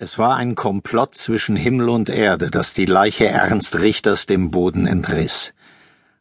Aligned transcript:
Es 0.00 0.16
war 0.16 0.36
ein 0.36 0.54
Komplott 0.54 1.16
zwischen 1.16 1.56
Himmel 1.56 1.88
und 1.88 2.08
Erde, 2.08 2.52
das 2.52 2.72
die 2.72 2.84
Leiche 2.84 3.26
Ernst 3.26 3.80
Richters 3.80 4.26
dem 4.26 4.52
Boden 4.52 4.86
entriss. 4.86 5.52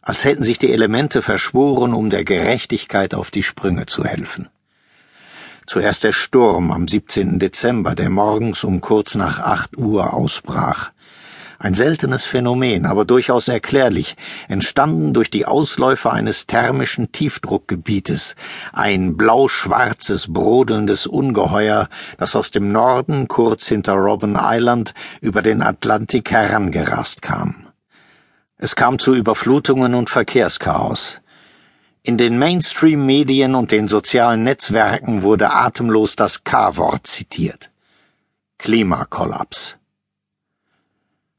Als 0.01 0.25
hätten 0.25 0.41
sich 0.41 0.57
die 0.57 0.71
Elemente 0.71 1.21
verschworen, 1.21 1.93
um 1.93 2.09
der 2.09 2.23
Gerechtigkeit 2.23 3.13
auf 3.13 3.29
die 3.29 3.43
Sprünge 3.43 3.85
zu 3.85 4.03
helfen. 4.03 4.49
Zuerst 5.67 6.03
der 6.03 6.11
Sturm 6.11 6.71
am 6.71 6.87
17. 6.87 7.37
Dezember, 7.37 7.93
der 7.93 8.09
morgens 8.09 8.63
um 8.63 8.81
kurz 8.81 9.13
nach 9.13 9.41
acht 9.41 9.77
Uhr 9.77 10.11
ausbrach. 10.11 10.91
Ein 11.59 11.73
seltenes 11.73 12.23
Phänomen, 12.23 12.85
aber 12.85 13.03
durchaus 13.03 13.47
erklärlich, 13.47 14.15
entstanden 14.47 15.13
durch 15.13 15.31
die 15.31 15.47
Ausläufer 15.47 16.13
eines 16.13 16.45
thermischen 16.45 17.11
Tiefdruckgebietes, 17.11 18.35
ein 18.73 19.17
blau-schwarzes, 19.17 20.31
brodelndes 20.31 21.07
Ungeheuer, 21.07 21.89
das 22.19 22.35
aus 22.35 22.51
dem 22.51 22.71
Norden 22.71 23.27
kurz 23.27 23.67
hinter 23.67 23.93
Robben 23.93 24.37
Island 24.39 24.93
über 25.19 25.41
den 25.41 25.63
Atlantik 25.63 26.29
herangerast 26.29 27.23
kam. 27.23 27.67
Es 28.57 28.75
kam 28.75 28.99
zu 28.99 29.15
Überflutungen 29.15 29.95
und 29.95 30.11
Verkehrschaos. 30.11 31.21
In 32.03 32.17
den 32.17 32.37
Mainstream-Medien 32.37 33.55
und 33.55 33.71
den 33.71 33.87
sozialen 33.87 34.43
Netzwerken 34.43 35.23
wurde 35.23 35.51
atemlos 35.53 36.15
das 36.15 36.43
K-Wort 36.43 37.07
zitiert. 37.07 37.71
Klimakollaps. 38.59 39.76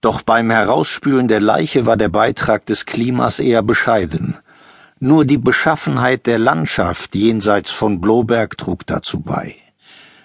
Doch 0.00 0.22
beim 0.22 0.50
Herausspülen 0.50 1.26
der 1.26 1.40
Leiche 1.40 1.84
war 1.84 1.96
der 1.96 2.08
Beitrag 2.08 2.64
des 2.66 2.86
Klimas 2.86 3.40
eher 3.40 3.62
bescheiden. 3.62 4.36
Nur 5.00 5.24
die 5.24 5.38
Beschaffenheit 5.38 6.26
der 6.26 6.38
Landschaft 6.38 7.16
jenseits 7.16 7.70
von 7.72 8.00
Bloberg 8.00 8.56
trug 8.56 8.86
dazu 8.86 9.20
bei. 9.20 9.56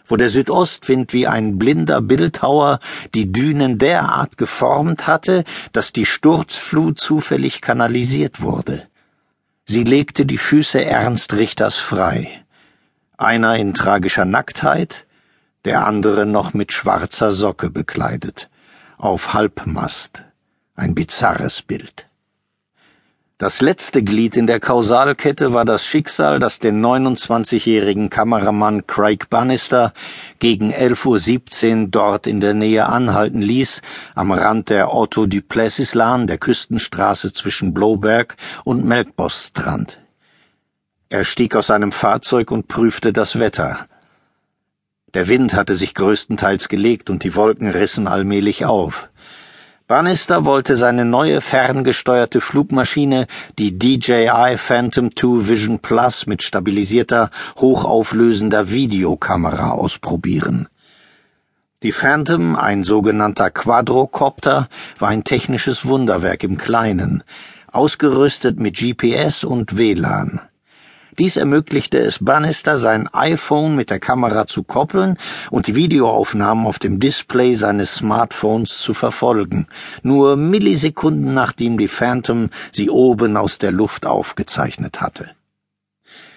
Wo 0.05 0.15
der 0.15 0.29
Südostwind 0.29 1.11
wie 1.13 1.27
ein 1.27 1.57
blinder 1.57 2.01
Bildhauer 2.01 2.79
die 3.15 3.31
Dünen 3.31 3.79
derart 3.79 4.37
geformt 4.37 5.07
hatte, 5.07 5.43
dass 5.71 5.91
die 5.91 6.05
Sturzflut 6.05 6.99
zufällig 6.99 7.61
kanalisiert 7.61 8.41
wurde. 8.41 8.83
Sie 9.65 9.83
legte 9.83 10.27
die 10.27 10.37
Füße 10.37 10.83
Ernst 10.83 11.33
Richters 11.33 11.77
frei. 11.77 12.29
Einer 13.17 13.55
in 13.55 13.73
tragischer 13.73 14.25
Nacktheit, 14.25 15.07
der 15.65 15.87
andere 15.87 16.27
noch 16.27 16.53
mit 16.53 16.73
schwarzer 16.73 17.31
Socke 17.31 17.71
bekleidet 17.71 18.49
auf 19.03 19.33
Halbmast. 19.33 20.23
Ein 20.75 20.95
bizarres 20.95 21.61
Bild. 21.61 22.07
Das 23.37 23.59
letzte 23.59 24.01
Glied 24.01 24.37
in 24.37 24.47
der 24.47 24.61
Kausalkette 24.61 25.51
war 25.51 25.65
das 25.65 25.85
Schicksal, 25.85 26.39
das 26.39 26.59
den 26.59 26.83
29-jährigen 26.83 28.09
Kameramann 28.09 28.87
Craig 28.87 29.29
Bannister 29.29 29.91
gegen 30.39 30.73
11.17 30.73 31.81
Uhr 31.81 31.87
dort 31.89 32.27
in 32.27 32.39
der 32.39 32.53
Nähe 32.53 32.87
anhalten 32.87 33.41
ließ, 33.41 33.81
am 34.15 34.31
Rand 34.31 34.69
der 34.69 34.93
Otto 34.93 35.25
Duplessis 35.25 35.93
Lahn, 35.93 36.25
der 36.25 36.37
Küstenstraße 36.37 37.33
zwischen 37.33 37.73
Blowberg 37.73 38.37
und 38.63 38.85
Melkbosstrand. 38.85 39.99
Er 41.09 41.25
stieg 41.25 41.57
aus 41.57 41.67
seinem 41.67 41.91
Fahrzeug 41.91 42.51
und 42.51 42.69
prüfte 42.69 43.11
das 43.11 43.37
Wetter. 43.37 43.85
Der 45.13 45.27
Wind 45.27 45.53
hatte 45.53 45.75
sich 45.75 45.93
größtenteils 45.93 46.69
gelegt 46.69 47.09
und 47.09 47.23
die 47.23 47.35
Wolken 47.35 47.69
rissen 47.69 48.07
allmählich 48.07 48.65
auf. 48.65 49.09
Bannister 49.85 50.45
wollte 50.45 50.75
seine 50.75 51.05
neue 51.05 51.41
ferngesteuerte 51.41 52.41
Flugmaschine, 52.41 53.27
die 53.59 53.77
DJI 53.77 54.55
Phantom 54.57 55.15
2 55.15 55.47
Vision 55.47 55.79
Plus 55.79 56.25
mit 56.25 56.41
stabilisierter, 56.41 57.29
hochauflösender 57.57 58.71
Videokamera 58.71 59.71
ausprobieren. 59.71 60.67
Die 61.83 61.91
Phantom, 61.91 62.55
ein 62.55 62.83
sogenannter 62.83 63.51
Quadrocopter, 63.51 64.69
war 64.97 65.09
ein 65.09 65.25
technisches 65.25 65.85
Wunderwerk 65.85 66.43
im 66.43 66.57
Kleinen, 66.57 67.23
ausgerüstet 67.71 68.59
mit 68.59 68.77
GPS 68.77 69.43
und 69.43 69.77
WLAN. 69.77 70.41
Dies 71.19 71.37
ermöglichte 71.37 71.99
es 71.99 72.23
Bannister, 72.23 72.77
sein 72.77 73.07
iPhone 73.13 73.75
mit 73.75 73.89
der 73.89 73.99
Kamera 73.99 74.47
zu 74.47 74.63
koppeln 74.63 75.17
und 75.51 75.67
die 75.67 75.75
Videoaufnahmen 75.75 76.65
auf 76.65 76.79
dem 76.79 76.99
Display 76.99 77.53
seines 77.53 77.95
Smartphones 77.95 78.79
zu 78.79 78.93
verfolgen, 78.93 79.67
nur 80.01 80.37
Millisekunden 80.37 81.33
nachdem 81.33 81.77
die 81.77 81.87
Phantom 81.87 82.49
sie 82.71 82.89
oben 82.89 83.37
aus 83.37 83.59
der 83.59 83.71
Luft 83.71 84.05
aufgezeichnet 84.05 85.01
hatte. 85.01 85.31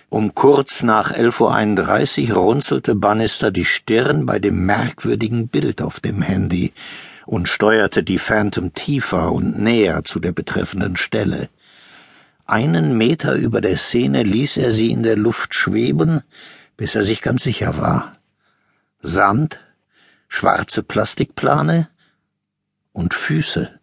Um 0.09 0.35
kurz 0.35 0.83
nach 0.83 1.13
11.31 1.13 2.31
Uhr 2.31 2.37
runzelte 2.37 2.95
Bannister 2.95 3.51
die 3.51 3.65
Stirn 3.65 4.25
bei 4.27 4.39
dem 4.39 4.65
merkwürdigen 4.65 5.49
Bild 5.49 5.83
auf 5.83 6.01
dem 6.01 6.23
Handy 6.23 6.73
und 7.25 7.49
steuerte 7.49 8.03
die 8.03 8.19
Phantom 8.19 8.73
tiefer 8.73 9.33
und 9.33 9.59
näher 9.59 10.05
zu 10.05 10.21
der 10.21 10.33
betreffenden 10.33 10.97
Stelle. 10.97 11.49
Einen 12.49 12.97
Meter 12.97 13.35
über 13.35 13.61
der 13.61 13.77
Szene 13.77 14.23
ließ 14.23 14.59
er 14.59 14.71
sie 14.71 14.93
in 14.93 15.03
der 15.03 15.17
Luft 15.17 15.53
schweben, 15.55 16.23
bis 16.77 16.95
er 16.95 17.03
sich 17.03 17.21
ganz 17.21 17.43
sicher 17.43 17.77
war. 17.77 18.17
Sand, 19.01 19.59
schwarze 20.29 20.85
Plastikplane 20.85 21.89
und 22.93 23.15
Füße, 23.15 23.81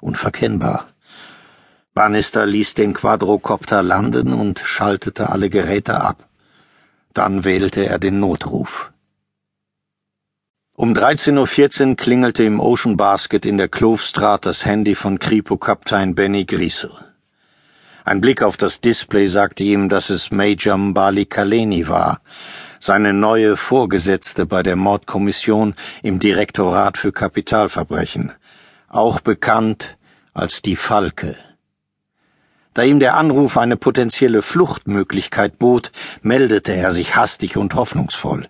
unverkennbar. 0.00 0.88
Bannister 1.94 2.44
ließ 2.44 2.74
den 2.74 2.92
Quadrocopter 2.92 3.82
landen 3.82 4.34
und 4.34 4.60
schaltete 4.60 5.30
alle 5.30 5.48
Geräte 5.48 6.02
ab. 6.02 6.28
Dann 7.14 7.44
wählte 7.44 7.86
er 7.86 7.98
den 7.98 8.20
Notruf. 8.20 8.92
Um 10.74 10.92
13.14 10.92 11.88
Uhr 11.90 11.96
klingelte 11.96 12.44
im 12.44 12.60
Ocean 12.60 12.98
Basket 12.98 13.46
in 13.46 13.56
der 13.56 13.68
Klofstraat 13.68 14.44
das 14.44 14.66
Handy 14.66 14.94
von 14.94 15.18
Kripo-Kaptein 15.18 16.14
Benny 16.14 16.44
Griesel. 16.44 17.11
Ein 18.04 18.20
Blick 18.20 18.42
auf 18.42 18.56
das 18.56 18.80
Display 18.80 19.28
sagte 19.28 19.62
ihm, 19.62 19.88
dass 19.88 20.10
es 20.10 20.32
Major 20.32 20.76
Mbali 20.76 21.24
Kaleni 21.24 21.86
war, 21.86 22.20
seine 22.80 23.12
neue 23.12 23.56
Vorgesetzte 23.56 24.44
bei 24.44 24.64
der 24.64 24.74
Mordkommission 24.74 25.74
im 26.02 26.18
Direktorat 26.18 26.98
für 26.98 27.12
Kapitalverbrechen, 27.12 28.32
auch 28.88 29.20
bekannt 29.20 29.96
als 30.34 30.62
die 30.62 30.74
Falke. 30.74 31.36
Da 32.74 32.82
ihm 32.82 32.98
der 32.98 33.16
Anruf 33.16 33.56
eine 33.56 33.76
potenzielle 33.76 34.42
Fluchtmöglichkeit 34.42 35.58
bot, 35.58 35.92
meldete 36.22 36.72
er 36.72 36.90
sich 36.90 37.14
hastig 37.14 37.56
und 37.56 37.74
hoffnungsvoll. 37.74 38.48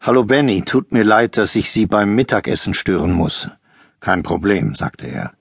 Hallo 0.00 0.24
Benny, 0.24 0.62
tut 0.62 0.92
mir 0.92 1.04
leid, 1.04 1.38
dass 1.38 1.54
ich 1.54 1.70
Sie 1.70 1.86
beim 1.86 2.14
Mittagessen 2.14 2.74
stören 2.74 3.12
muss. 3.12 3.48
Kein 4.00 4.22
Problem, 4.24 4.74
sagte 4.74 5.06
er. 5.06 5.32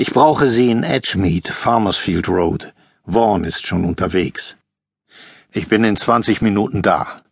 Ich 0.00 0.12
brauche 0.12 0.48
Sie 0.48 0.70
in 0.70 0.84
Edgemead, 0.84 1.48
Farmersfield 1.48 2.28
Road. 2.28 2.72
Vaughan 3.04 3.42
ist 3.42 3.66
schon 3.66 3.84
unterwegs. 3.84 4.54
Ich 5.50 5.66
bin 5.66 5.82
in 5.82 5.96
zwanzig 5.96 6.40
Minuten 6.40 6.82
da. 6.82 7.22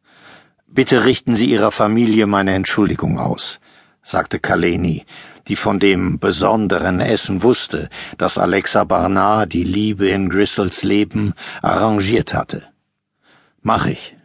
Bitte 0.67 1.05
richten 1.05 1.37
Sie 1.37 1.49
Ihrer 1.49 1.71
Familie 1.71 2.27
meine 2.27 2.55
Entschuldigung 2.55 3.21
aus, 3.21 3.61
sagte 4.03 4.41
Kaleni, 4.41 5.07
die 5.47 5.55
von 5.55 5.79
dem 5.79 6.19
besonderen 6.19 6.99
Essen 6.99 7.45
wusste, 7.45 7.89
das 8.19 8.37
Alexa 8.37 8.83
Barnard 8.83 9.53
die 9.53 9.63
Liebe 9.63 10.09
in 10.09 10.29
Grissels 10.29 10.83
Leben 10.83 11.35
arrangiert 11.63 12.35
hatte. 12.35 12.65
Mach 13.63 13.87
ich. 13.87 14.17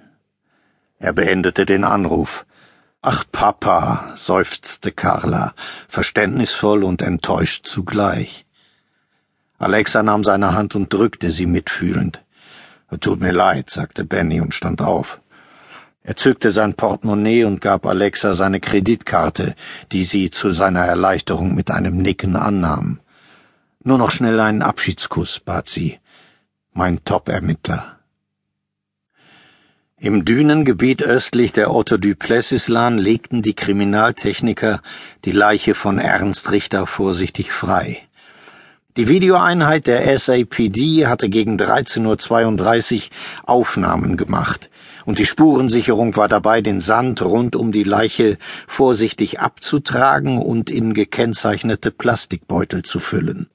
Er 0.97 1.13
beendete 1.13 1.67
den 1.67 1.83
Anruf. 1.83 2.47
Ach, 3.03 3.23
Papa, 3.31 4.13
seufzte 4.15 4.91
Carla, 4.91 5.55
verständnisvoll 5.87 6.83
und 6.83 7.01
enttäuscht 7.01 7.65
zugleich. 7.65 8.45
Alexa 9.57 10.03
nahm 10.03 10.23
seine 10.23 10.53
Hand 10.53 10.75
und 10.75 10.93
drückte 10.93 11.31
sie 11.31 11.47
mitfühlend. 11.47 12.23
Tut 12.99 13.19
mir 13.19 13.31
leid, 13.31 13.71
sagte 13.71 14.03
Benny 14.03 14.39
und 14.39 14.53
stand 14.53 14.83
auf. 14.83 15.19
Er 16.03 16.15
zückte 16.15 16.51
sein 16.51 16.75
Portemonnaie 16.75 17.43
und 17.45 17.59
gab 17.59 17.87
Alexa 17.87 18.35
seine 18.35 18.59
Kreditkarte, 18.59 19.55
die 19.91 20.03
sie 20.03 20.29
zu 20.29 20.51
seiner 20.51 20.85
Erleichterung 20.85 21.55
mit 21.55 21.71
einem 21.71 21.97
Nicken 21.97 22.35
annahm. 22.35 22.99
Nur 23.83 23.97
noch 23.97 24.11
schnell 24.11 24.39
einen 24.39 24.61
Abschiedskuss, 24.61 25.39
bat 25.39 25.67
sie. 25.67 25.99
Mein 26.73 27.03
Top-Ermittler. 27.03 28.00
Im 30.03 30.25
Dünengebiet 30.25 31.03
östlich 31.03 31.53
der 31.53 31.71
Otto 31.71 31.95
Duplessis-Lahn 31.95 32.97
legten 32.97 33.43
die 33.43 33.53
Kriminaltechniker 33.53 34.81
die 35.25 35.31
Leiche 35.31 35.75
von 35.75 35.99
Ernst 35.99 36.51
Richter 36.51 36.87
vorsichtig 36.87 37.51
frei. 37.51 37.99
Die 38.97 39.07
Videoeinheit 39.07 39.85
der 39.85 40.17
SAPD 40.17 41.05
hatte 41.05 41.29
gegen 41.29 41.55
13.32 41.55 42.95
Uhr 42.95 43.01
Aufnahmen 43.45 44.17
gemacht, 44.17 44.71
und 45.05 45.19
die 45.19 45.27
Spurensicherung 45.27 46.15
war 46.15 46.27
dabei, 46.27 46.61
den 46.61 46.79
Sand 46.79 47.21
rund 47.21 47.55
um 47.55 47.71
die 47.71 47.83
Leiche 47.83 48.39
vorsichtig 48.67 49.39
abzutragen 49.39 50.39
und 50.39 50.71
in 50.71 50.95
gekennzeichnete 50.95 51.91
Plastikbeutel 51.91 52.81
zu 52.81 52.99
füllen. 52.99 53.51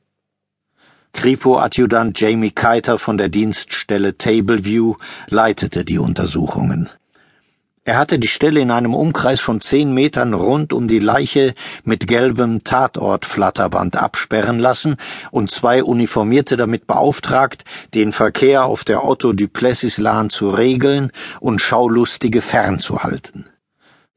Kripo-Adjutant 1.13 2.19
Jamie 2.19 2.51
Keiter 2.51 2.99
von 2.99 3.19
der 3.19 3.29
Dienststelle 3.29 4.19
Tableview 4.19 4.95
leitete 5.29 5.85
die 5.85 5.99
Untersuchungen. 5.99 6.89
Er 7.89 7.99
hatte 7.99 8.19
die 8.19 8.27
Stelle 8.27 8.59
in 8.59 8.73
einem 8.73 8.95
Umkreis 8.95 9.41
von 9.41 9.61
zehn 9.61 9.95
Metern 9.95 10.35
rund 10.35 10.73
um 10.73 10.89
die 10.89 10.99
Leiche 10.99 11.55
mit 11.85 12.09
gelbem 12.09 12.65
Tatortflatterband 12.65 13.97
absperren 13.97 14.59
lassen 14.59 14.97
und 15.31 15.53
zwei 15.53 15.85
Uniformierte 15.85 16.57
damit 16.57 16.89
beauftragt, 16.89 17.65
den 17.95 18.11
Verkehr 18.11 18.65
auf 18.65 18.83
der 18.83 19.05
Otto 19.05 19.33
Duplessis 19.33 19.99
Lahn 19.99 20.31
zu 20.31 20.51
regeln 20.51 21.13
und 21.39 21.61
Schaulustige 21.61 22.43
fernzuhalten. 22.43 23.47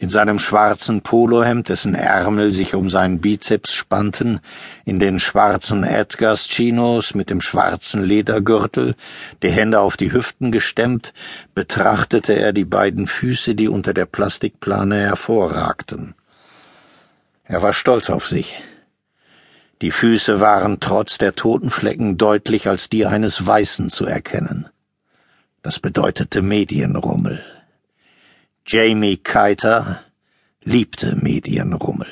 In 0.02 0.08
seinem 0.08 0.40
schwarzen 0.40 1.02
Polohemd, 1.02 1.68
dessen 1.68 1.94
Ärmel 1.94 2.54
sich 2.54 2.74
um 2.74 2.90
seinen 2.90 3.20
Bizeps 3.20 3.74
spannten, 3.74 4.40
in 4.86 4.98
den 4.98 5.20
schwarzen 5.20 5.84
Edgars 5.84 6.48
Chinos 6.48 7.16
mit 7.16 7.30
dem 7.30 7.42
schwarzen 7.42 8.02
Ledergürtel, 8.02 8.96
die 9.44 9.52
Hände 9.52 9.82
auf 9.82 9.98
die 9.98 10.14
Hüften 10.14 10.54
gestemmt, 10.54 11.14
betrachtete 11.54 12.32
er 12.32 12.54
die 12.54 12.64
beiden 12.64 13.08
Füße, 13.08 13.56
die 13.56 13.68
unter 13.68 13.94
der 13.94 14.06
Plastikplane 14.06 15.02
hervorragten. 15.02 16.16
Er 17.44 17.62
war 17.62 17.74
stolz 17.74 18.10
auf 18.10 18.26
sich. 18.26 18.56
Die 19.82 19.92
Füße 19.92 20.40
waren 20.40 20.80
trotz 20.80 21.18
der 21.18 21.34
Totenflecken 21.34 22.18
deutlich 22.18 22.70
als 22.70 22.88
die 22.88 23.06
eines 23.06 23.46
Weißen 23.46 23.90
zu 23.90 24.06
erkennen. 24.06 24.70
Das 25.62 25.78
bedeutete 25.78 26.42
Medienrummel. 26.42 27.44
Jamie 28.72 29.18
Keiter 29.18 30.02
liebte 30.64 31.16
Medienrummel. 31.16 32.06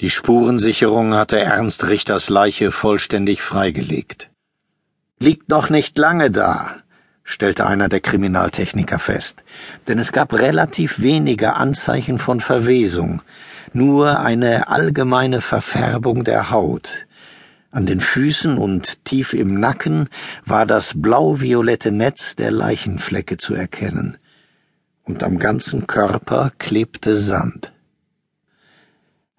Die 0.00 0.08
Spurensicherung 0.08 1.12
hatte 1.12 1.38
Ernst 1.38 1.88
Richters 1.88 2.30
Leiche 2.30 2.72
vollständig 2.72 3.42
freigelegt. 3.42 4.30
Liegt 5.18 5.50
noch 5.50 5.68
nicht 5.68 5.98
lange 5.98 6.30
da, 6.30 6.76
stellte 7.22 7.66
einer 7.66 7.90
der 7.90 8.00
Kriminaltechniker 8.00 8.98
fest, 8.98 9.44
denn 9.88 9.98
es 9.98 10.10
gab 10.10 10.32
relativ 10.32 11.02
wenige 11.02 11.56
Anzeichen 11.56 12.16
von 12.16 12.40
Verwesung, 12.40 13.20
nur 13.74 14.20
eine 14.20 14.68
allgemeine 14.68 15.42
Verfärbung 15.42 16.24
der 16.24 16.50
Haut. 16.50 16.88
An 17.70 17.84
den 17.84 18.00
Füßen 18.00 18.56
und 18.56 19.04
tief 19.04 19.34
im 19.34 19.60
Nacken 19.60 20.08
war 20.46 20.64
das 20.64 20.94
blau-violette 20.96 21.92
Netz 21.92 22.36
der 22.36 22.52
Leichenflecke 22.52 23.36
zu 23.36 23.52
erkennen 23.52 24.16
und 25.08 25.22
am 25.22 25.38
ganzen 25.38 25.86
Körper 25.86 26.52
klebte 26.58 27.16
Sand. 27.16 27.72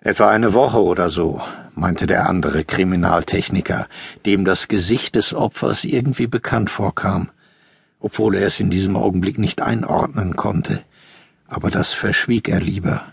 Etwa 0.02 0.30
eine 0.30 0.54
Woche 0.54 0.82
oder 0.82 1.10
so, 1.10 1.42
meinte 1.76 2.08
der 2.08 2.28
andere 2.28 2.66
Kriminaltechniker, 2.66 3.88
dem 4.26 4.46
das 4.46 4.68
Gesicht 4.68 5.16
des 5.16 5.34
Opfers 5.34 5.84
irgendwie 5.84 6.28
bekannt 6.28 6.70
vorkam, 6.70 7.30
obwohl 8.00 8.36
er 8.36 8.48
es 8.48 8.60
in 8.60 8.72
diesem 8.72 8.96
Augenblick 8.96 9.38
nicht 9.38 9.62
einordnen 9.62 10.36
konnte, 10.36 10.82
aber 11.48 11.70
das 11.70 11.94
verschwieg 11.94 12.50
er 12.50 12.62
lieber. 12.62 13.04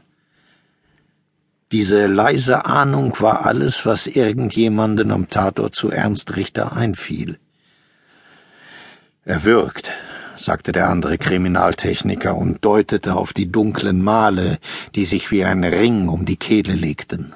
Diese 1.73 2.07
leise 2.07 2.65
Ahnung 2.65 3.15
war 3.19 3.45
alles, 3.45 3.85
was 3.85 4.07
irgendjemanden 4.07 5.11
am 5.11 5.29
Tatort 5.29 5.75
zu 5.75 5.91
Ernst 5.91 6.37
Richter 6.37 6.77
einfiel. 6.77 7.39
Er 9.25 9.43
würgt, 9.45 9.93
sagte 10.37 10.73
der 10.73 10.89
andere 10.89 11.19
Kriminaltechniker 11.19 12.37
und 12.37 12.65
deutete 12.65 13.15
auf 13.15 13.33
die 13.33 13.51
dunklen 13.51 14.03
Male, 14.03 14.59
die 14.95 15.05
sich 15.05 15.31
wie 15.31 15.45
ein 15.45 15.65
Ring 15.65 16.09
um 16.09 16.25
die 16.25 16.37
Kehle 16.37 16.75
legten. 16.75 17.35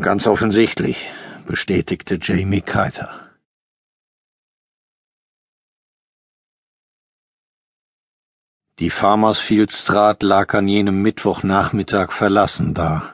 Ganz 0.00 0.26
offensichtlich, 0.26 1.10
bestätigte 1.46 2.18
Jamie 2.20 2.60
Keiter. 2.60 3.20
Die 8.80 8.90
Farmersfield 8.90 9.70
Straat 9.70 10.22
lag 10.24 10.52
an 10.54 10.66
jenem 10.66 11.00
Mittwochnachmittag 11.00 12.10
verlassen 12.10 12.74
da 12.74 13.13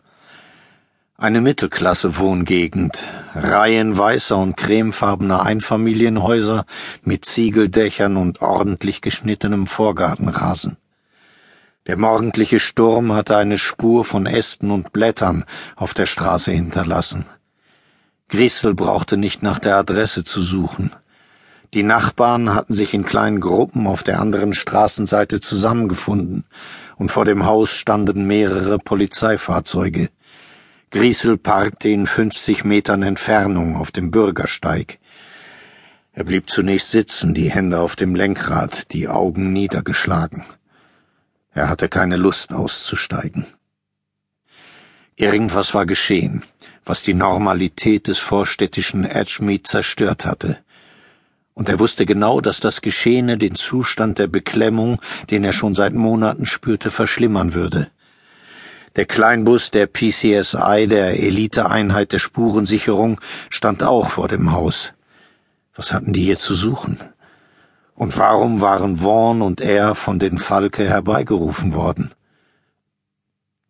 eine 1.21 1.43
Mittelklasse-Wohngegend, 1.43 3.05
Reihen 3.35 3.97
weißer 3.99 4.39
und 4.39 4.57
cremefarbener 4.57 5.43
Einfamilienhäuser 5.43 6.65
mit 7.05 7.27
Ziegeldächern 7.27 8.17
und 8.17 8.41
ordentlich 8.41 9.03
geschnittenem 9.03 9.67
Vorgartenrasen. 9.67 10.79
Der 11.87 11.99
morgendliche 11.99 12.59
Sturm 12.59 13.13
hatte 13.13 13.37
eine 13.37 13.59
Spur 13.59 14.07
von 14.07 14.25
Ästen 14.25 14.71
und 14.71 14.95
Blättern 14.95 15.45
auf 15.77 15.93
der 15.93 16.07
Straße 16.07 16.53
hinterlassen. 16.53 17.27
Grisel 18.31 18.75
brauchte 18.75 19.19
nicht 19.19 19.43
nach 19.43 19.59
der 19.59 19.77
Adresse 19.77 20.25
zu 20.25 20.41
suchen. 20.41 20.91
Die 21.75 21.83
Nachbarn 21.83 22.55
hatten 22.55 22.73
sich 22.73 22.95
in 22.95 23.05
kleinen 23.05 23.41
Gruppen 23.41 23.87
auf 23.87 24.03
der 24.03 24.21
anderen 24.21 24.55
Straßenseite 24.55 25.41
zusammengefunden, 25.41 26.45
und 26.97 27.11
vor 27.11 27.27
dem 27.27 27.45
Haus 27.45 27.77
standen 27.77 28.27
mehrere 28.27 28.79
Polizeifahrzeuge. 28.79 30.09
Griesel 30.93 31.39
parkte 31.39 31.89
in 31.89 32.09
fünfzig 32.09 32.65
Metern 32.65 33.05
Entfernung 33.05 33.77
auf 33.77 33.93
dem 33.93 34.11
Bürgersteig. 34.11 34.99
Er 36.13 36.25
blieb 36.25 36.51
zunächst 36.51 36.91
sitzen, 36.91 37.33
die 37.33 37.49
Hände 37.49 37.79
auf 37.79 37.95
dem 37.95 38.17
Lenkrad, 38.17 38.93
die 38.93 39.07
Augen 39.07 39.53
niedergeschlagen. 39.53 40.45
Er 41.53 41.69
hatte 41.69 41.89
keine 41.89 42.17
Lust 42.17 42.53
auszusteigen. 42.53 43.47
Irgendwas 45.15 45.75
war 45.75 45.87
geschehen, 45.87 46.43
was 46.85 47.03
die 47.03 47.15
Normalität 47.15 48.09
des 48.09 48.19
vorstädtischen 48.19 49.05
Edgemead 49.05 49.69
zerstört 49.69 50.25
hatte. 50.25 50.59
Und 51.55 51.69
er 51.69 51.79
wusste 51.79 52.05
genau, 52.05 52.41
dass 52.41 52.59
das 52.59 52.81
Geschehene 52.81 53.39
den 53.39 53.55
Zustand 53.55 54.19
der 54.19 54.27
Beklemmung, 54.27 55.01
den 55.31 55.45
er 55.45 55.53
schon 55.53 55.75
seit 55.75 55.95
Monaten 55.95 56.47
spürte, 56.47 56.91
verschlimmern 56.91 57.55
würde. 57.55 57.93
Der 58.97 59.07
Kleinbus 59.07 59.71
der 59.71 59.87
PCSI, 59.87 60.87
der 60.89 61.21
Eliteeinheit 61.23 62.13
der 62.13 62.19
Spurensicherung, 62.19 63.21
stand 63.49 63.85
auch 63.85 64.11
vor 64.11 64.27
dem 64.27 64.51
Haus. 64.51 64.93
Was 65.77 65.93
hatten 65.93 66.13
die 66.13 66.23
hier 66.23 66.39
zu 66.39 66.57
suchen? 66.57 66.99
Und 67.95 68.19
warum 68.19 68.61
waren 68.61 68.97
Vaughn 68.97 69.43
und 69.43 69.61
er 69.61 69.95
von 69.95 70.19
den 70.19 70.39
Falke 70.39 70.89
herbeigerufen 70.89 71.73
worden? 71.73 72.11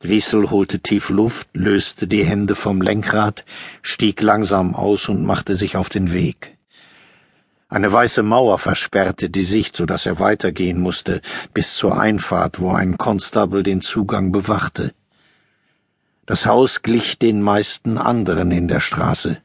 Griesel 0.01 0.51
holte 0.51 0.81
tief 0.81 1.11
Luft, 1.11 1.49
löste 1.53 2.07
die 2.07 2.25
Hände 2.25 2.55
vom 2.55 2.81
Lenkrad, 2.81 3.45
stieg 3.83 4.23
langsam 4.23 4.75
aus 4.75 5.11
und 5.11 5.27
machte 5.27 5.57
sich 5.57 5.77
auf 5.77 5.91
den 5.91 6.15
Weg. 6.15 6.57
Eine 7.69 7.93
weiße 7.93 8.23
Mauer 8.23 8.59
versperrte 8.59 9.29
die 9.29 9.43
Sicht, 9.43 9.77
so 9.77 9.85
dass 9.85 10.07
er 10.07 10.19
weitergehen 10.19 10.81
musste, 10.81 11.21
bis 11.53 11.75
zur 11.75 12.01
Einfahrt, 12.01 12.59
wo 12.59 12.71
ein 12.71 12.97
Constable 12.97 13.63
den 13.63 13.83
Zugang 13.83 14.33
bewachte. 14.33 14.95
Das 16.31 16.47
Haus 16.47 16.83
glich 16.83 17.19
den 17.19 17.43
meisten 17.43 17.99
anderen 17.99 18.53
in 18.53 18.69
der 18.69 18.79
Straße. 18.79 19.39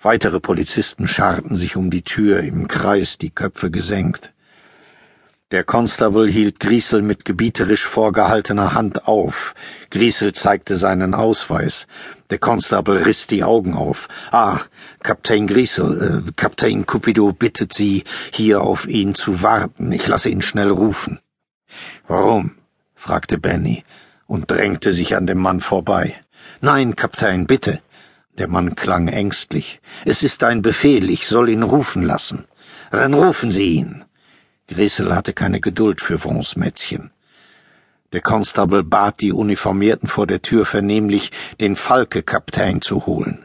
Weitere 0.00 0.40
Polizisten 0.40 1.06
scharten 1.06 1.56
sich 1.56 1.76
um 1.76 1.90
die 1.90 2.00
Tür 2.00 2.40
im 2.40 2.68
Kreis, 2.68 3.18
die 3.18 3.28
Köpfe 3.28 3.70
gesenkt. 3.70 4.32
Der 5.50 5.62
Constable 5.62 6.26
hielt 6.26 6.58
Griesel 6.58 7.02
mit 7.02 7.26
gebieterisch 7.26 7.84
vorgehaltener 7.84 8.72
Hand 8.72 9.06
auf. 9.06 9.54
Griesel 9.90 10.32
zeigte 10.32 10.76
seinen 10.76 11.12
Ausweis. 11.12 11.86
Der 12.30 12.38
Constable 12.38 13.04
riss 13.04 13.26
die 13.26 13.44
Augen 13.44 13.74
auf. 13.74 14.08
Ah, 14.30 14.58
Kapitän 15.02 15.46
Griesel, 15.46 16.24
äh, 16.28 16.32
Kapitän 16.34 16.86
Cupido 16.86 17.30
bittet 17.34 17.74
Sie, 17.74 18.04
hier 18.32 18.62
auf 18.62 18.88
ihn 18.88 19.14
zu 19.14 19.42
warten. 19.42 19.92
Ich 19.92 20.08
lasse 20.08 20.30
ihn 20.30 20.40
schnell 20.40 20.70
rufen. 20.70 21.20
Warum? 22.08 22.52
fragte 22.94 23.36
Benny 23.36 23.84
und 24.32 24.50
drängte 24.50 24.94
sich 24.94 25.14
an 25.14 25.26
dem 25.26 25.40
Mann 25.46 25.60
vorbei. 25.60 26.16
Nein, 26.62 26.96
Kapitän, 26.96 27.46
bitte. 27.46 27.82
Der 28.38 28.48
Mann 28.48 28.74
klang 28.76 29.08
ängstlich. 29.08 29.82
Es 30.06 30.22
ist 30.22 30.42
ein 30.42 30.62
Befehl, 30.62 31.10
ich 31.10 31.26
soll 31.26 31.50
ihn 31.50 31.62
rufen 31.62 32.02
lassen. 32.02 32.46
Dann 32.90 33.12
rufen 33.12 33.52
Sie 33.52 33.74
ihn. 33.74 34.06
Grissel 34.68 35.14
hatte 35.14 35.34
keine 35.34 35.60
Geduld 35.60 36.00
für 36.00 36.24
Vons 36.24 36.56
Mätzchen. 36.56 37.10
Der 38.12 38.22
Constable 38.22 38.82
bat 38.82 39.20
die 39.20 39.32
Uniformierten 39.32 40.08
vor 40.08 40.26
der 40.26 40.40
Tür 40.40 40.64
vernehmlich, 40.64 41.30
den 41.60 41.76
Falke-Kapitän 41.76 42.80
zu 42.80 43.04
holen. 43.04 43.44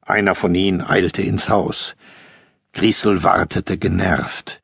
Einer 0.00 0.34
von 0.34 0.54
ihnen 0.54 0.80
eilte 0.80 1.20
ins 1.20 1.50
Haus. 1.50 1.96
Grissel 2.72 3.22
wartete 3.22 3.76
genervt. 3.76 4.62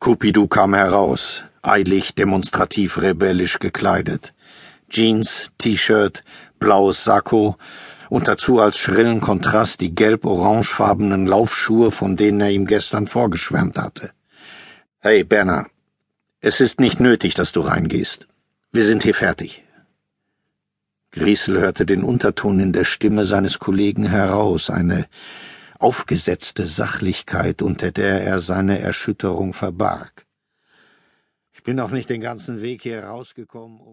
Cupido 0.00 0.48
kam 0.48 0.74
heraus 0.74 1.44
eilig 1.66 2.14
demonstrativ 2.14 3.00
rebellisch 3.00 3.58
gekleidet. 3.58 4.34
Jeans, 4.88 5.50
T-Shirt, 5.58 6.22
blaues 6.58 7.04
Sakko 7.04 7.56
und 8.10 8.28
dazu 8.28 8.60
als 8.60 8.78
schrillen 8.78 9.20
Kontrast 9.20 9.80
die 9.80 9.94
gelb-orangefarbenen 9.94 11.26
Laufschuhe, 11.26 11.90
von 11.90 12.16
denen 12.16 12.40
er 12.40 12.50
ihm 12.50 12.66
gestern 12.66 13.06
vorgeschwärmt 13.06 13.78
hatte. 13.78 14.12
Hey, 15.00 15.24
Berner, 15.24 15.66
es 16.40 16.60
ist 16.60 16.80
nicht 16.80 17.00
nötig, 17.00 17.34
dass 17.34 17.52
du 17.52 17.60
reingehst. 17.60 18.26
Wir 18.72 18.84
sind 18.84 19.02
hier 19.02 19.14
fertig. 19.14 19.64
Griesel 21.10 21.60
hörte 21.60 21.86
den 21.86 22.02
Unterton 22.02 22.58
in 22.58 22.72
der 22.72 22.84
Stimme 22.84 23.24
seines 23.24 23.58
Kollegen 23.58 24.04
heraus, 24.04 24.68
eine 24.68 25.06
aufgesetzte 25.78 26.66
Sachlichkeit, 26.66 27.62
unter 27.62 27.92
der 27.92 28.22
er 28.22 28.40
seine 28.40 28.80
Erschütterung 28.80 29.52
verbarg. 29.52 30.23
Bin 31.64 31.80
auch 31.80 31.90
nicht 31.90 32.10
den 32.10 32.20
ganzen 32.20 32.60
Weg 32.62 32.82
hier 32.82 33.04
rausgekommen. 33.04 33.80